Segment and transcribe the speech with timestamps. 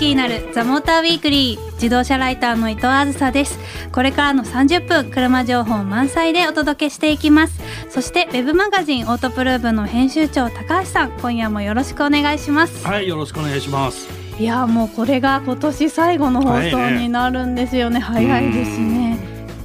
[0.00, 3.58] 車がもっと好きになるザモーターウィークリー自動車ライターの伊藤あずさです。
[3.92, 7.60] これからの30分車情報満載でお届けしていきます。
[7.90, 12.86] そしてウェブマガジンオートプルーブの編集長高橋さん今夜もよろしくお願いします。
[12.86, 14.08] はいよろしくお願いします。
[14.38, 18.00] いやもうこれが今年最後の放送になるんですよね。
[18.00, 19.18] 早いですね。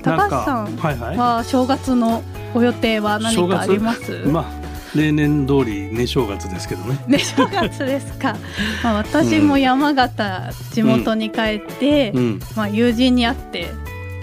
[0.04, 0.76] 高橋さん
[1.18, 2.22] は正月の
[2.54, 4.65] ご予定は何かあります、まあ
[4.96, 7.04] 例年通り寝正月ですけどね。
[7.08, 8.36] 寝正月ですか。
[8.84, 13.72] まあ私も山形、地元に帰って、うん、まあ友人に会って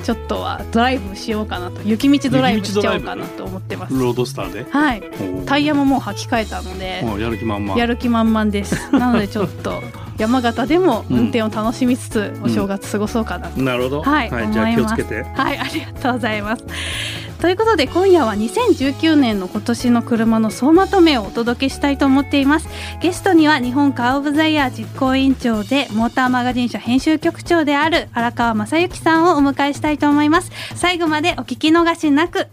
[0.03, 3.95] ちょっとはドライブしようかなと雪道ドライブしちゃおうかなと思ってます。
[3.95, 4.67] ロードスターで？
[4.71, 5.03] はい。
[5.47, 7.79] タイヤももう履き替えたのでやる気満々。
[7.79, 8.91] やる気満々です。
[8.93, 9.83] なのでちょっと
[10.19, 14.03] 山形でも運転を楽しみつつ、お正月過ごそうかなと、なるほど。
[14.03, 15.23] はい、はい、じゃあ気をつけて。
[15.23, 16.65] はいありがとうございます
[17.43, 22.69] ということで今夜は2019年の今年の車の総まとめをお届けしたいと思っています。
[23.01, 30.53] ゲストには日本カー・オブ・ザ・イヤー実行委員長でモーターマガジン社編集局長である荒川正幸さんをお迎えしたいと思います。
[30.77, 32.47] 最後までお聞き逃しなく。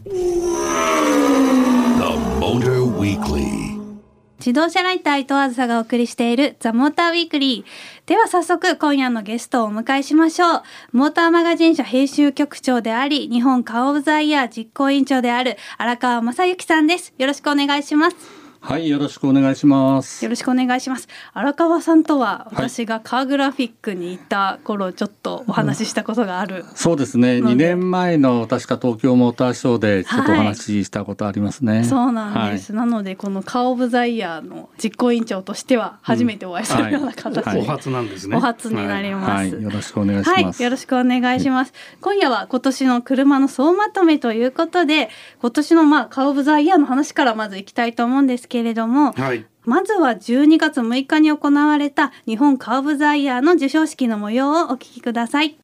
[4.39, 8.07] 自動車ライター伊藤あずさがお送りしているザ・モーターウィークリー。
[8.07, 10.63] では早速今夜のゲストをお迎えしましょう。
[10.93, 17.13] モーターマガジン社編集局長であり日本カーオブザイヤー実行委員長である荒川正幸さんです。
[17.17, 18.38] よろしくお願いします。
[18.61, 20.23] はい、よろしくお願いします。
[20.23, 21.07] よろしくお願いします。
[21.33, 27.37] 荒川さんとは私がカーグラフィックにいた頃ちょっとお話ししたことがある、うん、そうですね。
[27.37, 31.77] 2年前の確か東京モーターショーでちょっとお話ししたことありますね。
[31.77, 32.73] はい、そうなんです。
[32.73, 38.35] はい、なのでこのカーオブザイヤーの実行委員長としては初めてお会いするような形で、うんはい、お初なんですね。
[38.35, 40.61] お初になります、よろしくお願いします。
[40.61, 41.73] よろしくお願いします。
[42.01, 45.09] 今夜は今年の車の総まとめということで
[45.41, 49.13] 今年のまあカーオブザイヤーの話からまずいきたいと思うんですけれども。
[49.13, 55.59] はい、まずは12月6日に行われた日本カーブザイヤーの授賞式の模様をお聞きください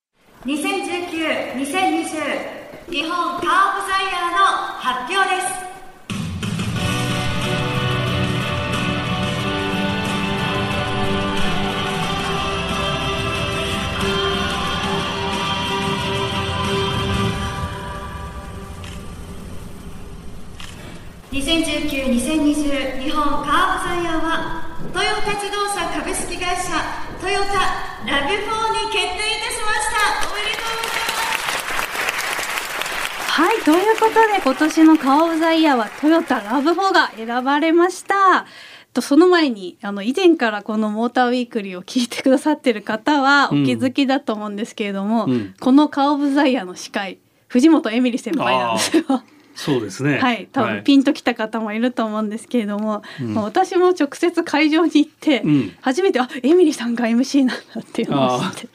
[0.45, 0.55] 2019-2020
[2.91, 4.45] 日本カーブザイヤーの
[4.77, 5.64] 発表です
[21.35, 24.63] 2019-2020日本カーブザイヤーは
[24.93, 26.71] トヨタ自動車株式会社
[27.19, 27.55] トヨタ
[28.09, 28.39] ラブ4に
[28.87, 31.27] 決定いたしましたおめでとうございま
[33.19, 38.45] すはいということで今年のカーブザイヤーはトヨタラブ4が選ばれました。
[38.93, 45.31] とその前にあの以前からこのモーターウィークリーを聞いてくださってる方はお気づきだと思うんですけれども、うん。
[45.31, 47.17] うん、このカー・オブ・ザ・イヤーの司会
[47.49, 49.03] 藤本エミリ先輩なんですよ。
[49.55, 50.19] そうですね。
[50.19, 58.67] はい、多分ピンときた方もいると思うんですけれども、はい、私も直接会場に行って、うん、初めてあエミリさんが MC なんだっていうのを知って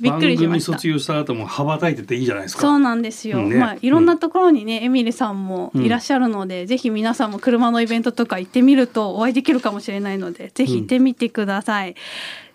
[0.00, 0.72] びっくりしました。
[0.72, 2.62] 卒業した後も羽ばたいてていいじゃないですか。
[2.62, 3.38] そうなんですよ。
[3.38, 11.94] ね、まあいろんなところにね、エミリさんもいらっしゃるので、ぜひ皆さんも車のイベントとか行ってみるとお会いできるかもしれないので、ぜひ行ってみてください。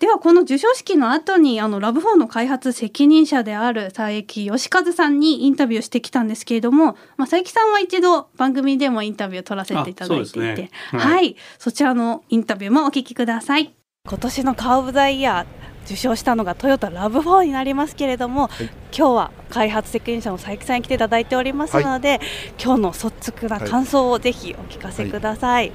[0.00, 13.74] ではこの授賞式の後にあのラブ4の開発責任者である佐伯義和さんにインタビューしてきたんですけれども、まあ、佐伯さんは一度番組でもインタビューを取らせていただいていて、ねはい、はい、そちらのインタビューもお聞きください。
[14.08, 18.66] 今年のカーブ・ザ・イヤー受賞したのがトヨタラブ4になりますけれども、はい、
[18.96, 22.20] 今日は開発責任者の佐伯さんに来ていただいておりますので、はい、
[22.62, 25.72] 今日の率直な感想をぜひお聞かせください。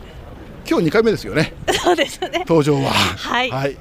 [0.67, 1.53] 今日2回目ですよね。
[1.71, 2.43] そうですね。
[2.47, 2.89] 登場は。
[2.89, 3.51] はい。
[3.51, 3.77] はい。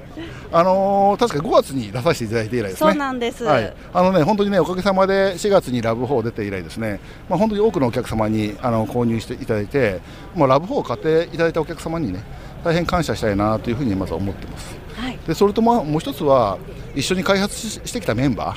[0.51, 2.77] あのー、確か5月に出させていただいて以来ですね。
[2.77, 3.43] そうなんです。
[3.43, 3.73] はい。
[3.93, 6.99] あのね、本当にね、おかげさまで4月にラブ4出て以来ですね。
[7.27, 9.99] まあ、本当に多くのお客様に、あの、購入していただいて。
[10.35, 12.23] もうラブ4を買っていただいたお客様にね。
[12.63, 14.77] 大変感謝したいなというふうにまず思ってます。
[14.95, 15.19] はい。
[15.27, 16.57] で、それとも、もう一つは、
[16.95, 18.55] 一緒に開発してきたメンバ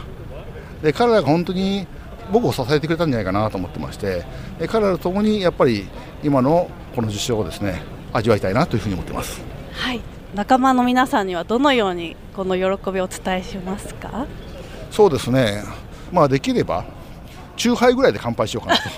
[0.83, 0.85] ー。
[0.85, 1.87] で、彼らが本当に。
[2.31, 4.23] 僕を支えてくれたんじゃないかなと思ってまして
[4.69, 5.89] 彼らとともにやっぱり
[6.23, 7.81] 今のこの受賞をですね
[8.13, 9.41] 味わいたいなというふうに思ってます。
[9.73, 10.01] はい。
[10.35, 14.27] 仲間の皆さんにはどのようにこの喜びをお伝えしますか？
[14.91, 15.63] そうですね、
[16.13, 16.85] まあ、できれば
[17.57, 18.89] 中杯ぐらいで乾杯しようかなと。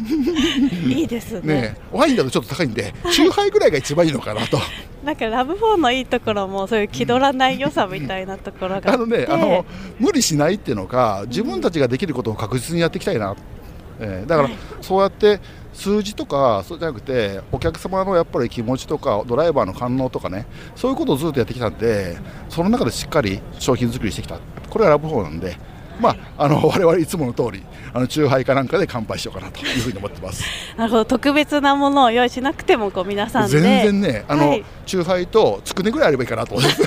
[0.88, 1.54] いいですね。
[1.54, 4.58] ねワインだとちょっと高いんで、中杯ぐらいが一番いいのかなと。
[5.04, 9.64] なんかラブフォーのいいところもそういう気取らない良さみたいなところがあのねあの
[9.98, 13.34] 無理しないっていうのか自分たちができることを確実にやっていきたいな、
[13.98, 14.50] えー、だから、
[14.82, 15.40] そうやって
[15.72, 20.46] 数字とかそうじゃなくてお客様のやっぱり気持ちとかドライバーの反応とかね
[20.76, 22.18] そういうことをずっとやってきたんで
[22.48, 24.38] その中でしっかり商品作りしてきた。
[24.70, 25.58] これが RAV4なんで、
[26.00, 27.62] まああの我々いつもの通り
[27.92, 30.44] あのチューハイかなんかで乾杯しようかなというふうに思ってます。
[30.76, 31.04] なるほど。
[31.04, 33.60] 特別なものを用意しなくてもこう皆さんで。
[33.60, 34.64] 全然ねあの、はい。
[34.86, 36.82] チューハイとつくねぐらいあればいいかなと思って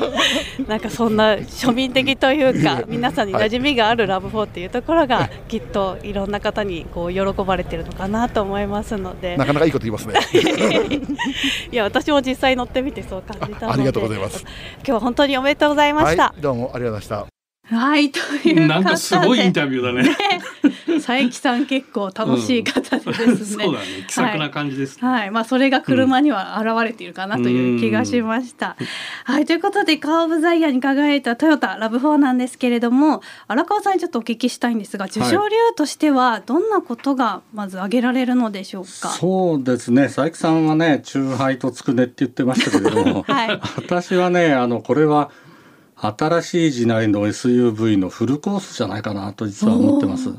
[0.66, 9.36] なんかそんな庶民的というか皆さんに馴染みがある RAV4っていうところがきっといろんな方にこう喜ばれてるのかなと思いますので。
[9.36, 10.14] なかなかいいこと言いますね。
[11.70, 13.74] いや私も実際乗ってみてそう感じたので。
[13.74, 14.42] ありがとうございます。
[14.78, 16.24] 今日は本当におめでとうございました。
[16.24, 17.33] はい、どうもありがとうございました。
[17.66, 20.16] はい、という方でなんかすごいインタビューだね。
[20.86, 23.86] 佐伯さん結構楽しい方でですね、そうだね。
[24.06, 24.98] 気さくな感じです。
[25.00, 28.76] はい、まあそれが車には現れているかなという気がしました。
[29.24, 39.08] はい、ということでカー・オブ・ザ・イヤーに輝いたトヨタラブ4なんですけれども荒川さんにちょっとお聞きしたいんですが受賞理由としてはどんなことがまず挙げられるのでしょうか？
[39.10, 45.30] そうですね佐伯さんはねチューハイとつくねって言ってましたけれども、 はい私はねあのこれは
[46.06, 50.30] 新しい時代の SUV のフルコースじゃないかなと実は思ってます。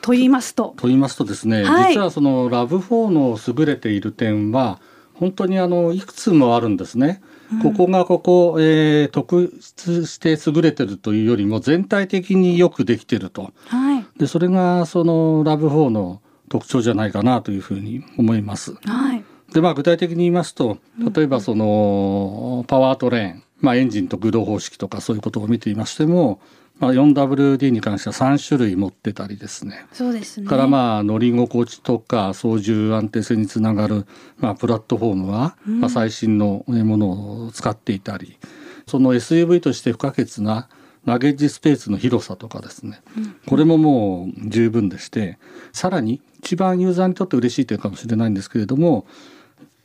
[0.00, 0.74] と言いますと。
[0.76, 4.80] と言いますとですね、はい実はそのラブ4の優れている点は
[5.14, 7.22] 本当にあのいくつもあるんですね。
[7.62, 9.52] ここがここ、えー特
[9.86, 13.52] 筆して優れてるというよりも全体的によくできてると。
[13.66, 18.74] はいでそれがそのラブ4の特徴じゃないかなというふうに思います。
[18.84, 20.78] はいでまあ具体的に言いますと
[21.14, 26.40] 例えばそのパワートレーン、まあ、エンジンと駆動方式とかそういうことを見ていましても、
[26.78, 29.86] まあ、4WD に関しては3種類持ってたりですね。
[29.92, 30.46] そうですね。
[30.46, 34.06] からまあ乗り心地とか操縦安定性につながる、
[34.38, 38.38] まあ、プラットフォームは、まあ、最新のものを使っていたり
[38.86, 40.68] その SUV として不可欠な
[41.04, 43.02] ラゲッジスペースの広さとかですね、
[43.46, 45.38] これももう十分でして
[45.72, 49.06] さらに一番ユーザーにとって嬉しい点かもしれないんですけれども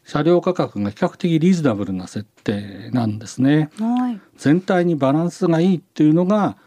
[0.09, 3.69] 車両価格が比較的リーズナブルな設定なんですね。
[3.77, 4.19] はい。
[4.37, 6.57] 全体にバランスがいいっていうのが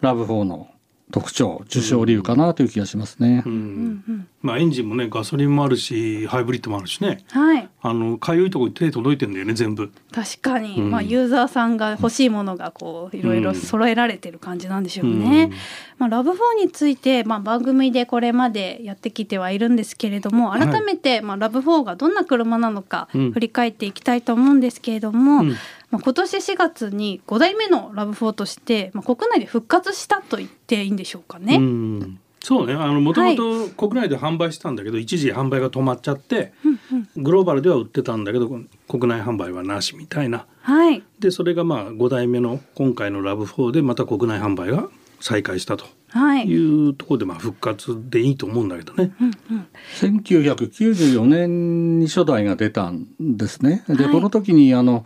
[0.00, 0.68] ラブ4の
[1.12, 3.42] 特徴受賞理由かなという気がしますね。
[3.46, 3.48] う。
[3.48, 3.56] うん
[3.92, 7.24] んまあエンジンもねガソリンもあるしハイブリッドもあるしね。
[7.30, 7.68] はい。
[7.80, 9.92] あのかゆいところに手届いてんだよね全部。
[10.10, 15.44] 確かに、うんまあユーザーさんが欲しいものがこういろいろ揃えられてる感じなんでしょうね。
[15.44, 15.52] うん
[15.98, 25.56] まあラブ4についてまあ番組でこれまでやってきてはいるんですけれども、はい改めてまあラブ4がどんな車なのかうん振り返っていきたいと思うんですけれども、うん
[25.96, 31.56] まあ今年4月に5代目のラブ4としてまあ国内で復活したと言っていいんでしょうかね。
[31.56, 36.80] うんそうねあのもともと国内で販売してたんだけど、一時販売が止まっちゃってうん
[37.16, 38.48] うんグローバルでは売ってたんだけど
[38.88, 41.02] 国内販売はなしみたいなはい。
[41.18, 44.88] でそれがまあ5代目の今回のラブ4でまた国内販売が
[45.18, 46.46] 再開したとはい。
[46.46, 49.12] いうところでまあ復活でいいと思うんだけどね。
[49.20, 49.66] うんうん
[49.96, 53.82] 1994年に初代が出たんですね。
[53.88, 55.04] で、はいこの時にあの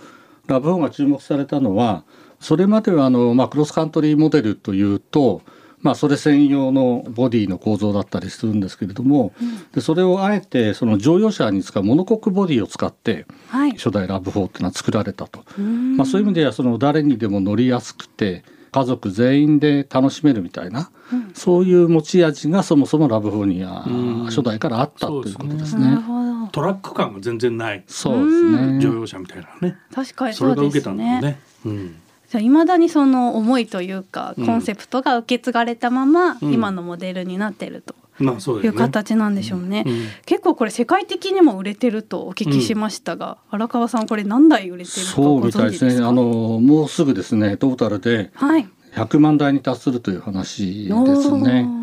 [0.50, 2.04] ラブ4が注目されたのは
[2.40, 5.42] それまではあの、まあ、クロスカントリーモデルというと、
[5.80, 9.32] まあ、それ専用のボディの構造だったりするんですけれども、
[9.74, 13.72] でそれをあえてその乗用車に使うモノコックボディを使ってはい。
[13.72, 15.44] 初代ラブ4っていうのは作られたと。
[15.58, 18.42] うんまあ、そういう意味ではその誰にでも乗りやすくて
[18.72, 25.84] 家族全員で楽しめるみたいな、うんそういう持ち味がそもそもラブ4にはうん初代からあったということですね。
[25.84, 26.19] なるほど。
[26.52, 28.80] トラック感が全然ないそうですね。
[28.80, 29.76] 乗用車みたいなね。
[29.94, 31.14] 確かにそそうですれが受けたんだね。
[31.14, 31.40] よね。
[31.66, 31.94] うん
[32.30, 38.62] じゃあ未だにその思いというかうんコンセプトが受け継がれたままうん今のモデルになってるとまあそう。
[38.62, 39.82] いう形なんでしょうね。
[39.86, 46.04] うん結構これ世界的にも売れてるとお聞きしましたが、荒川さんこれ何台売れてるかごそうみたいですね。
[46.06, 46.22] あの
[46.60, 48.68] もうすぐですねトータルではい。
[48.94, 51.62] 100万台に達するという話ですおね。
[51.68, 51.79] ー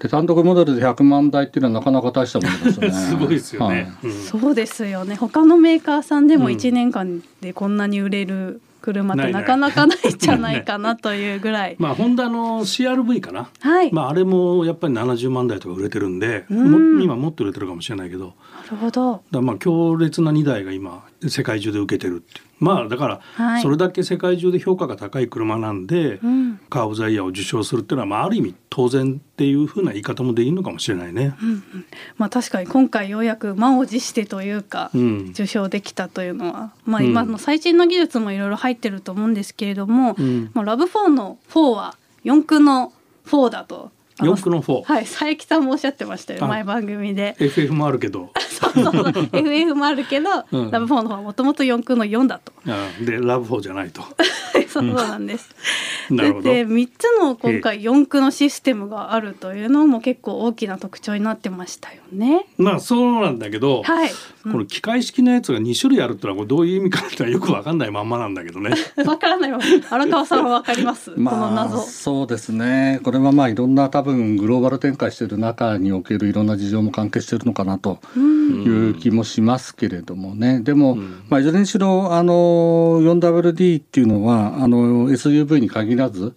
[0.00, 2.92] で単独モデルで100万台っていうのはなかなか大したものですよね。
[3.08, 3.92] すごいですよね。
[4.04, 5.16] うんそうですよね。
[5.16, 11.76] 他のメーカーさんでもうん1年間でこんなに売れる車ってなかなかないんじゃないかなというぐらい。
[11.80, 13.48] まあホンダの CRV かな。
[13.60, 13.92] はい。
[13.92, 18.34] まああれもやっぱり70万台とか売れてるんで、うんも今もっと売れてるかもしれないけど、
[18.64, 19.22] なるほど。
[19.30, 22.40] だまあ強烈な2台が今世界中で受けてるって。
[22.58, 26.60] まあだからはいそれだけ世界中で評価が高い車なんで、うん。
[26.70, 31.34] カー・オブ・ザ・イヤーを受賞するっていうのはまあある意味当然っていうふうな言い方もできるのかもしれないね。
[31.42, 31.62] うんうん
[32.16, 35.26] まあ確かに今回ようやく満を持してというか、うん。
[35.30, 42.92] 受賞できたというのは、まあ、うん今の最新の技術もいろいろ入ってると思うんですけれども、うんまあ、ラブ4の4は四駆の
[43.26, 43.90] 4だと。
[44.18, 44.82] 四駆の4。
[44.82, 47.36] はい佐伯さんもおっしゃってましたよあ前番組で。
[47.38, 49.28] FF もあるけど、 そうそうそう。
[49.32, 50.70] FF もあるけど、うん。
[50.70, 52.52] ラブ4の方はもともと四駆の4だと。
[52.66, 54.02] あでラブ4じゃないと。
[54.80, 55.48] そうなんです。
[56.10, 62.46] なるほどで3つの今回4駆のシステムがあるというのも結構大きな特徴になってましたよね。
[62.58, 64.10] まあそうなんだけど、はい。
[64.44, 68.70] この機械式のやつが2種類あるってのはこれどういう意味かってのはよくわかんないまんまなんだけどね。
[69.04, 69.58] わからないわ。
[69.90, 71.10] 荒川さんはわかります？
[71.14, 71.78] このまあ謎。
[71.82, 80.96] そうですねこれはまあいろんな多分グローバル展開している中におけるいろんな事情も関係しているのかなという気もしますけれどもねでも、
[81.28, 86.34] まあ、いずれにしろあの 4WD っていうのはあの SUV に限らず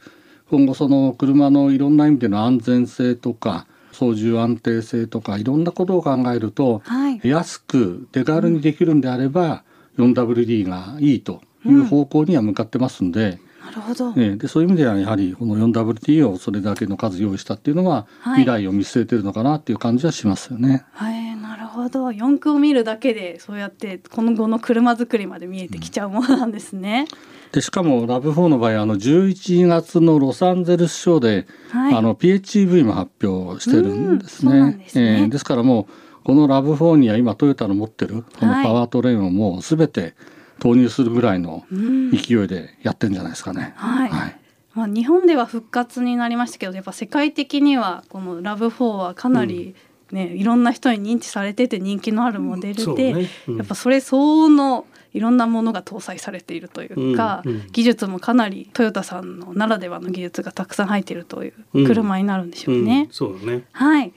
[0.52, 7.20] 今後その車のいろんな意味での安全性とか操縦安定性とかいろんなことを考えると、はい。
[7.24, 9.64] 安く手軽にできるんであれば
[9.98, 13.40] 4WD がいいという方向には向かってますんで。
[13.66, 14.14] なるほど。
[14.16, 20.86] ええでそういう意味ではやはりこの 4WT をそれだけの数用意したっていうのは、はい未来を見据えてるのかなっていう感じはしますよね。
[20.94, 22.12] はい、なるほど。
[22.12, 27.08] 四駆を見るだけでそうやって今後の車作りまで見えてきちゃうものなんですね。
[27.52, 31.96] でしかもラブ4の場合あの11月のロサンゼルスショーで、はい。
[31.96, 34.78] あの PHEV も発表してるんですうんそうなんね。
[34.84, 35.22] ですね。
[35.22, 35.28] ええ。
[35.28, 38.64] ですからもうこのラブ4には今トヨタの持ってるこのはい。
[38.64, 40.14] パワートレインをもう全て
[40.60, 42.12] 投入するぐらいのうん。
[42.12, 43.74] 勢いでやってるんじゃないですかね。
[43.76, 44.10] はい。
[44.10, 44.36] はい。
[44.76, 49.76] まあ、日本では復活になりましたけどやっぱ世界的にはこのラブ4はかなり、
[50.12, 63.08] ねいろんな人に認知されてて人気のあるモデルで、ねうんやっぱそれ相応のいろんなものが搭載されているというか、うんうん技術もかなりトヨタさんのならではの技術がたくさん入っているといううん車になるんでしょうね。
[63.08, 63.64] うんそうだね。
[63.72, 64.12] はい。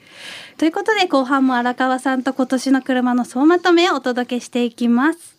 [0.57, 5.37] ということで後半も荒川さんと今年の車の総まとめをお届けしていきます。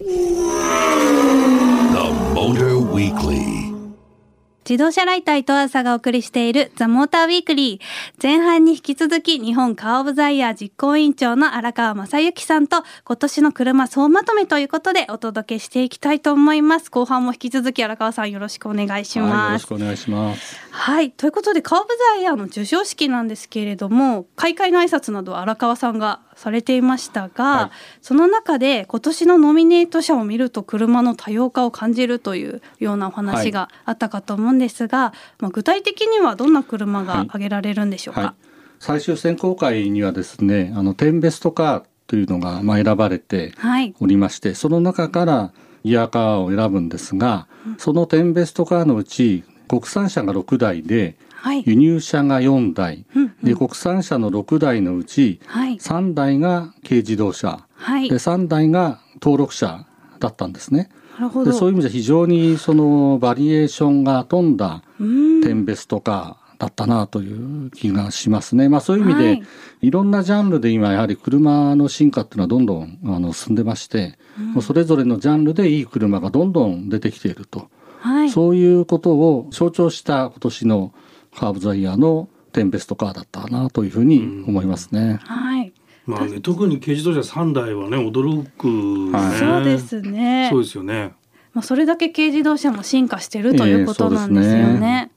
[4.66, 8.23] 自動車ライター伊藤朝がお送りしているザ・モーターウィークリー。
[8.23, 16.90] 前半に引き続き日本カーオブザイヤー実行委員長の荒川正幸さんと今年の車総まとめということでお届けしていきたいと思います。
[16.90, 20.56] 後半も引き続き荒川さんよろしくお願いしはい、よますろしくお願いします。
[20.71, 27.76] はいということでカーオブザイヤーの授賞式なんですけれども開会の挨拶などは荒川さんがされていましたが、はい。
[28.03, 38.21] その中で今年のノミネート車を見ると車の多様化を感じるというようなお話があったかと思うんですが、まあ、具体的にはどんな車が挙げられるんでしょうか？
[38.21, 38.47] はい、
[38.79, 43.95] 最終選考会にはですねあの10ベストカーというのがまあ選ばれてはい。
[44.00, 45.53] おりましてその中から
[45.85, 47.47] ギアカーを選ぶんですが、
[47.79, 51.62] その10ベストカーのうち国産車が6台ではい。
[51.67, 55.77] 輸入車が4台、うんうんで国産車の6台のうちはい。
[55.77, 58.09] 3台が軽自動車、はい。
[58.09, 59.87] で3台が登録車
[60.21, 60.91] だったんですね。
[61.19, 61.53] なるほど。
[61.53, 65.43] でそういう意味で非常にそのバリエーションが富んだうん。
[65.43, 68.69] テンベストカーだったなという気がしますね。
[68.69, 69.43] まあそういう意味で、はい。
[69.83, 74.19] い、ろんなジャンルで今やはり車の進化っていうのはどんどんあの進んでまして、
[74.55, 77.69] もうそれぞれのジャンルでいい車がどんどん出てきていると、
[78.01, 78.31] はい。
[78.31, 80.95] そういうことを象徴した今年の
[81.37, 85.18] カーブザイヤーのテンベストカーだったなというふうに思いますね。
[85.25, 85.73] はい
[86.06, 91.12] まあね特に軽自動車3台はね驚くね、はいそうですねそうですよね。
[91.52, 95.11] まあ、それだけ軽自動車も進化してるということなんですよええそうですねね。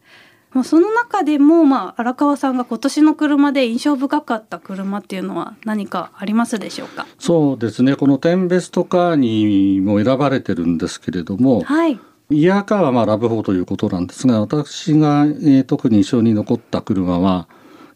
[0.53, 7.05] まあその中でも、まあ、荒川さんが今年の車で印象深かった車っていうのは何かありますでしょうか？
[7.19, 11.99] そうですねこのテンベストカーにも選ばれてるんですけれども、はい。
[12.29, 17.47] イヤーカーはまあラブ4ということなんですが私が、えー特に印象に残った車は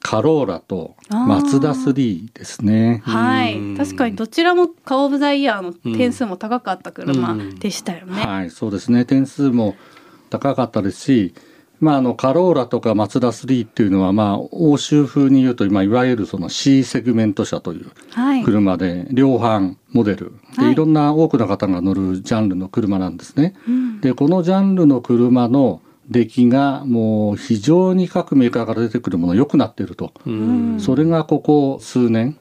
[0.01, 3.01] カローラとマツダ3ですね。
[3.05, 3.77] はいうん。
[3.77, 8.25] 確かにどちらもカーオブザイヤーの点数も高かった車うんでしたよね。
[8.25, 9.75] はい、そうですね点数も
[10.29, 11.35] 高かったですし、
[11.79, 18.43] まあ、あのカローラとかマツダ3っていうのは、まあ、欧州風に言うと今いわゆるその C セグメント車というはい。
[18.43, 20.33] 車で量販モデル。
[20.57, 20.71] で、はい。
[20.73, 23.55] い、ろんな多くの方が乗るジャンルの車なんですね。
[23.67, 24.01] うん。
[24.01, 30.79] でこのジャンルの車の出来がもう非常に各メーカーから出てくるもの良くなっていると、うん。
[30.79, 32.37] それがここ数年、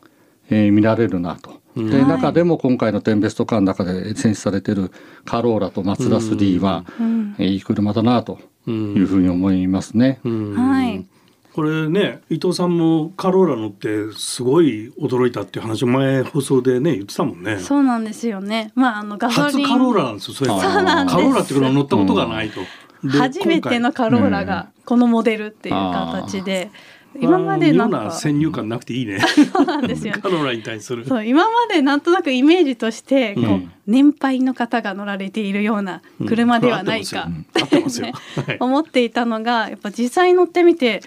[0.48, 1.60] えー見られるなと。
[1.76, 4.90] ではい中でも今回のテンベストカーの中で選出されている
[5.24, 7.36] カローラとマツダ3は、うん。
[7.38, 10.20] えーいい車だなとうんいうふうに思いますね。
[10.24, 10.54] うん。
[10.54, 11.06] はい。
[11.52, 17.58] これね伊藤さんもカローラ乗ってすごい驚いたっていう話を前放送でね言ってたもんね。
[17.58, 18.72] そうなんですよね。
[18.74, 19.66] まああのガソリン。
[19.66, 21.16] 初カローラなんですよそうなんです。
[21.16, 22.60] カローラって車乗ったことがないと。
[23.02, 26.70] で初めてのカローラがこのモデルっていう形で、
[27.18, 28.10] 今までなんか。
[28.12, 29.20] 先入観なくていいね。
[29.52, 30.14] そうなんですよ。
[30.14, 31.06] ねカローラに対する。
[31.06, 37.28] そう今までなんとなくイメージとしてこう、うん年配の方が乗られているような車ではないか、
[37.64, 37.82] って
[38.60, 41.02] 思っていたのがやっぱ実際乗ってみて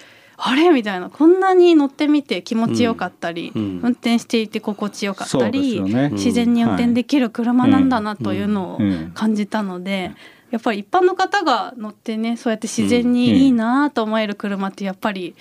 [0.46, 0.70] あれ？
[0.72, 1.10] みたいな。
[1.10, 3.62] こんなに乗ってみて気持ちよかったり、うん。
[3.62, 3.70] うん。
[3.84, 6.10] 運転していて心地よかったり、よね。
[6.10, 8.80] 自然に運転できる車なんだなというのを
[9.14, 10.12] 感じたので、
[10.52, 15.34] やっぱり一般の方が乗ってねそうやって自然にいいなと思える車ってやっぱり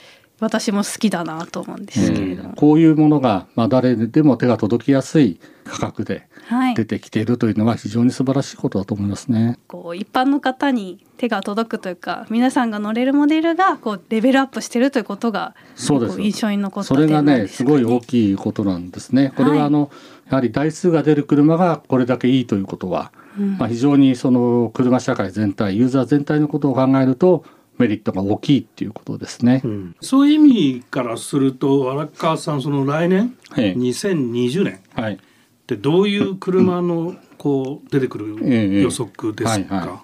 [0.43, 6.75] 私も好きだなと思うんですけれども、こういうものが、まあ、誰でも手が届きやすい価格ではい。
[6.75, 9.59] 出てきているというのは非常に素晴らしいことだと思いますね。
[9.69, 16.17] こう一般の方に手が届くというか皆さんが乗れるモデルがこうレベルアップしてるということがそうです。
[16.17, 19.33] こ印象に残ったそれがねですごい大きいことなんですね。
[19.37, 19.91] これはいはあの、
[20.29, 23.59] やはり台数が出る車がこれだけいいということは、うん。
[23.59, 27.45] まあ、非常にその車社会全体ユーザー全体のことを考えると
[27.79, 29.62] メリットが大きいっていうことですね。
[29.64, 29.97] うん。
[30.00, 30.38] そういう意
[30.79, 33.73] 味からすると荒川さんその来年ええ。
[33.79, 35.14] 2020年はい。
[35.14, 35.19] っ
[35.67, 40.02] てどういう車のこう出てくるええ予測ですか、はいは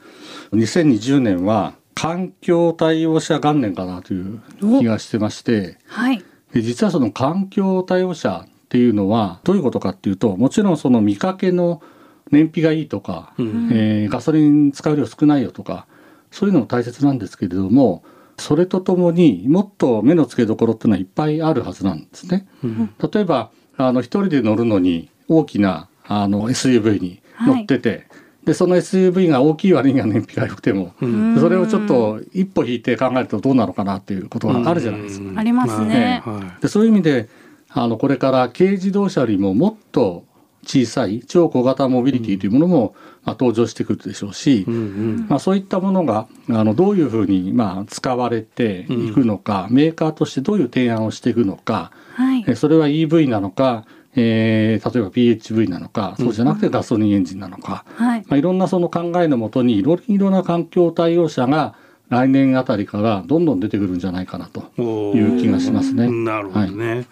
[0.52, 6.24] 2020年は環境対応車元年かなという気がしてましてはい。
[6.52, 11.82] で実はその環境対応車っていうのはどういうことかっていうともちろんその見かけの
[12.30, 13.68] 燃費がいいとか、うん。
[13.72, 15.86] えーガソリン使う量少ないよとか
[16.30, 18.02] そういうのも大切なんですけれども
[18.38, 22.46] それとともにもっと目の付けどころっていうのはいっぱいあるはずなんですね。
[22.62, 28.08] うん例えばあの一人で乗るのに大きなあの SUV に乗ってて、
[28.44, 35.28] でその SUV が大きい割には燃費が良くても、うんそれをちょっと一歩引いて考えるとどうなのかなっていうことがあるじゃないですか。
[35.28, 37.28] うんありますねはいはいでそういう意味で
[37.70, 40.24] あのこれから軽自動車よりももっと
[40.64, 45.26] 小さい超小型モビリティというものも、まあ、登場してくるでしょうし、うんうん。
[45.28, 52.44] まあ、そういったものがあのどういうふうに、まあ、使われていくのか、メーカーとしてどういう提案をしていくのか、はい。
[52.46, 53.84] えそれは EV なのか、
[54.14, 58.24] えー例えば PHV なのかそうじゃなくてガソリンエンジンなのか、はい。
[58.26, 61.74] まあ、いろんなその考えのもとにいろいろな環境対応車が
[62.08, 66.08] 来年あたりからどんどん出てくるんじゃないかなとおいう気がしますね。
[66.08, 67.06] なるほどね、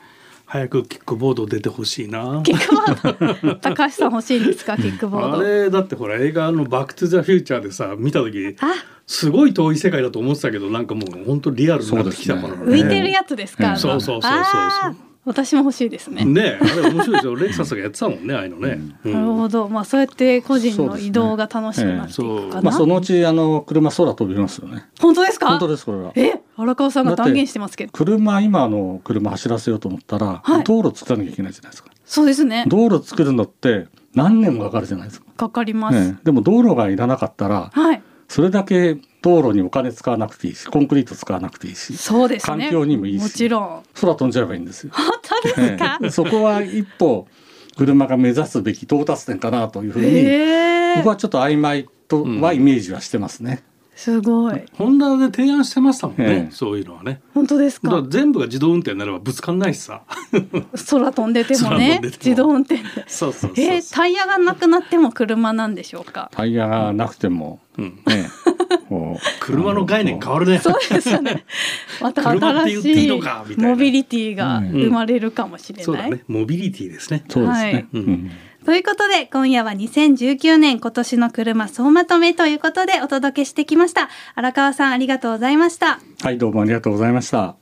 [0.57, 2.43] 早くキックボード出てほしいな。
[2.45, 3.57] キックボード？
[3.57, 4.77] 高橋さん欲しいんですか？
[4.79, 8.73] キックボーあドれだってほら映画の「バック・トゥ・ザ・フューチャー」でさ見た時あ
[9.07, 14.39] すごい遠い世界だと思ってたけどなんかもう本当リアルになってきたからそうです浮いてるやつですか、そうそうそうそ
[14.91, 14.97] う
[15.27, 17.35] 私も欲しいですね、ねえあれ面白いですよ。
[17.35, 19.13] レクサスがやってたもんねああいうのね、うん。
[19.13, 19.69] なるほど。
[19.69, 24.87] まあそうやって個人の移動が楽しくなっていくかな、まあそのうちあの車空飛びますよね。
[25.01, 25.49] 本当ですか？
[25.49, 26.13] 本当ですこれは。
[26.15, 27.93] え荒川さんが断言してますけど。
[27.93, 30.65] 車今の車走らせようと思ったら、はい。
[30.65, 31.91] 道路作らなきゃいけないじゃないですか。
[32.05, 32.65] そうですね。
[32.69, 35.27] 道路作るのって何年もかかるじゃないですか。
[35.37, 42.65] かかります、ね、でも道路がいらなかったらはいそれだけ道路にお金使わなくていいしコンクリート使わなくていいしそうですね。
[42.65, 43.83] 環境にもいいしもちろん。
[44.01, 44.93] 空飛んじゃえばいいんですよ。
[44.95, 46.11] 本当ですか、ええ。
[46.11, 47.27] そこは一歩
[47.77, 50.97] 車が目指すべき到達点かなというふうに、ええ。
[50.97, 53.63] 僕はちょっと曖昧とはイメージはしてますね。
[53.97, 54.63] すごい。
[54.75, 56.53] ホンダで提案してましたもんね、ええ。
[56.53, 57.23] そういうのはね。
[57.33, 60.03] 本当ですだか全部が自動運転になればぶつかんないしさ。
[60.91, 62.11] 空飛んでても空ねも。
[62.11, 62.83] 自動運転で。
[63.07, 63.65] そうそうそうそう。
[63.65, 66.31] えー、タイヤがなくなっても車なんでしょうか？
[66.33, 68.03] タイヤがなくても、うん。
[68.07, 68.29] ね、
[68.91, 69.21] こう。
[69.41, 70.59] 車の概念変わるね。
[70.59, 71.47] そうですよね。
[72.03, 73.11] また新しい
[73.57, 76.23] モビリティがうん生まれるかもしれない、そうだね。
[76.29, 77.25] モビリティですね。
[77.31, 77.73] そうですね。
[77.73, 77.87] はい。
[77.95, 78.31] うん
[78.67, 84.09] ということで今夜は2019年今年の車総まとめということでお届けしてきました。
[84.35, 86.01] 荒川さんありがとうございました。
[86.21, 87.55] はい、どうもありがとうございました。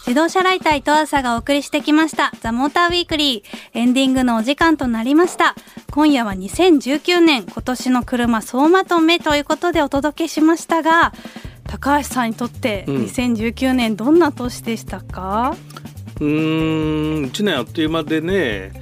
[0.00, 2.32] 自動車ライター伊藤朝がお送りしてきました。
[2.40, 3.78] ザ・モーターウィークリー。
[3.78, 5.54] エンディングのお時間となりました。
[5.92, 11.12] 今夜は2019年今年の車総まとめということでお届けしましたが
[11.68, 12.96] 高橋さんにとってうん。
[13.04, 15.54] 2019年どんな年でしたか、
[15.86, 18.72] うーん1年あっという間でね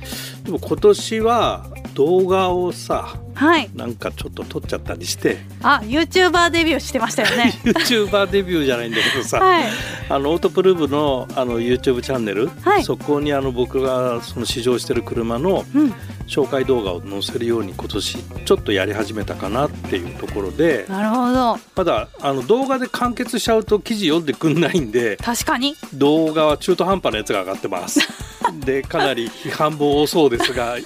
[0.45, 3.71] でも今年は動画をさはい。
[3.75, 5.39] なんかちょっと撮っちゃったりして。
[5.63, 7.59] あ YouTuber デビューしてましたよね。
[7.65, 9.65] YouTuber デビューじゃないんだけどさ、はい。
[10.11, 12.85] あのオートプルーブのあの YouTube チャンネル、はい。
[12.85, 15.95] そこにあの僕がその試乗してる車のうん。
[16.31, 20.87] 紹介動画を載せるように今年ちょっとやり始めたかなっていうところで。
[20.89, 21.59] なるほど。
[21.75, 25.17] まだあの動画で完結しちゃうと記事読んでくんないんで。
[25.17, 25.75] 確かに。
[25.93, 28.01] 動画は中途半端なやつが上がってます。
[28.65, 30.77] でかなり批判も多そうですが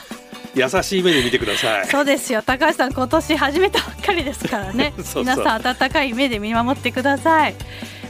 [0.54, 1.86] 優しい目で見てください。
[1.86, 2.42] そうですよ。
[2.42, 4.92] 高橋さん今年始めたばっかりですからね。
[4.98, 5.22] そうそう。
[5.24, 7.54] 皆さん温かい目で見守ってください。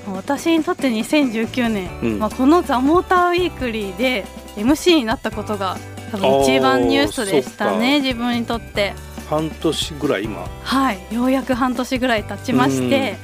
[0.06, 2.18] 私にとって2019年、うん。
[2.18, 4.26] まあ、この「ザ・モーターウィークリーで
[4.56, 5.76] MC になったことが
[6.10, 8.94] 多分一番ニュースでしたね自分にとって
[9.28, 10.46] 半年ぐらい今。
[10.62, 10.98] はい。
[11.10, 13.16] ようやく半年ぐらい経ちまして、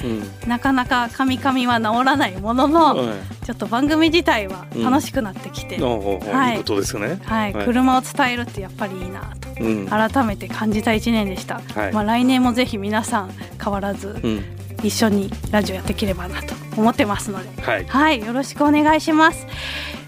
[0.47, 3.45] なかなかカミカミは治らないものの、はい。
[3.47, 6.53] ちょっと番組自体は楽しくなってきて、おうおうおうはい。
[6.53, 7.19] いいことですよね。
[7.25, 7.65] はい、はい。
[7.65, 9.49] 車を伝えるってやっぱりいいなと。
[9.61, 9.87] うん。
[9.87, 11.93] 改めて感じた一年でした、はい。
[11.93, 13.31] まあ来年もぜひ皆さん
[13.63, 14.45] 変わらずうん。
[14.83, 17.63] 一緒にラジオやっていければなと思ってますので。
[17.63, 17.85] はい。
[17.85, 18.21] はい。
[18.21, 19.47] よろしくお願いします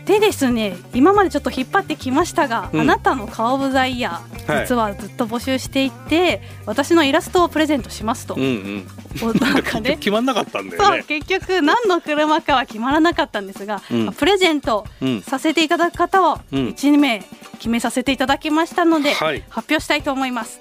[0.04, 2.80] でですね今までちょっと引っ張ってきましたが、うん。
[2.80, 4.66] あなたの顔オブザイヤー、はい。
[4.66, 8.86] 実はずっと募集していて私のイラストをプレゼントしますと、うんうん。
[9.22, 9.96] おなんかね。
[9.96, 14.04] 決まんなかったんだそうよね結局何の車かは決まらなかったんですが、うん。
[14.06, 15.22] まあプレゼントうん。
[15.22, 16.68] させていただく方をうん。
[16.68, 17.22] 1名
[17.58, 19.44] 決めさせていただきましたので、はい。
[19.48, 20.58] 発表したいと思います、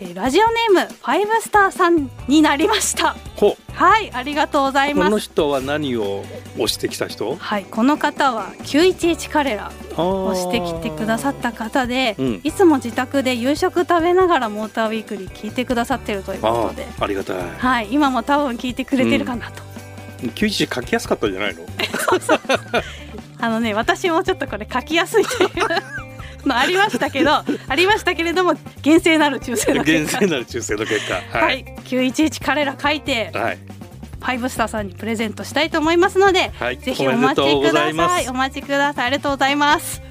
[0.00, 3.16] えーラジオネームファイブスターさんになりました。
[3.36, 3.56] ほ。
[3.72, 7.34] はいありがとうございうこのます人は何を押してきた人？
[7.36, 12.40] はいこの方は911カレラを押してきてくださった方で、うん。
[12.44, 16.86] いつも自宅で夕食食べながらモーターウィークリー聞いてくださってるというあことで。
[17.00, 17.50] あありがたい。
[17.58, 19.62] はい今も多分聞いてくれてるかなと、
[20.22, 21.62] 91書きやすかったんじゃないの？
[23.40, 25.50] あのね私もちょっとこれ書きやすいという
[26.46, 30.20] のありましたけどありましたけれども厳正なる抽選の厳結果。
[30.20, 31.38] 正なる抽選の結果。
[31.38, 31.60] は、はい。
[31.60, 33.58] い911彼ら書いてはい。
[34.20, 36.78] ファイブスターさんにプレゼントしたいと思いますので、はい。
[36.78, 38.28] ぜひお待ちください。
[38.28, 39.06] お待ちください。
[39.06, 40.02] ありがとうございます。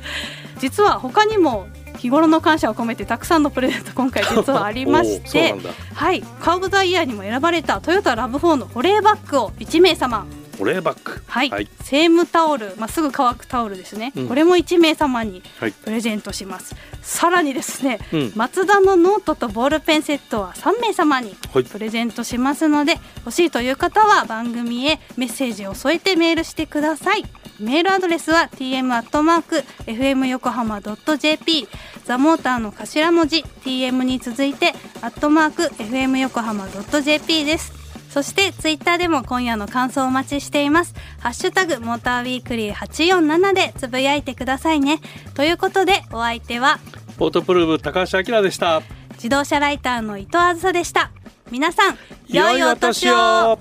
[0.60, 5.56] 実は他にも日頃の感謝を込めてたくさんのプレゼント今回実はありまして
[5.94, 6.22] はい。
[6.42, 10.26] カーブザイヤーにも選ばれたトヨタラブ4の保冷バッグを1名様
[10.58, 11.68] 保冷バッグはい、はい。
[11.84, 14.28] セームタオル、まあ、すぐ乾くタオルですね、うん。
[14.28, 15.72] これも1名様にはい。
[15.72, 18.32] プレゼントします、さらにですね、うん。
[18.36, 21.64] マツダのノートとボールペンセットは3名様にはい。
[21.64, 27.24] プレゼントしますので欲しいという方は番組へメッセージを添えてメールしてください。
[27.60, 31.68] メールアドレスは tm.fm 横浜 .jp
[32.06, 37.77] ザモーターの頭文字 tm に続いてアットマーク fm 横浜 .jp です
[38.18, 40.96] そしてツイッターでも今夜の感想をお待ちしています。
[41.20, 45.00] ハッシュタグモーターウィークリー847でつぶやいてくださいね。
[45.36, 46.80] ということでお相手は
[47.20, 48.82] オートプルーブ高橋明でした。
[49.14, 51.12] 自動車ライターの伊藤あずさでした。
[51.52, 53.60] 皆さん良いお年を